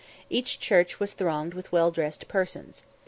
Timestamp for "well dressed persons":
1.71-2.81